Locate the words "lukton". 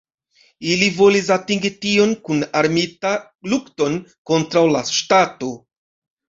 3.53-3.99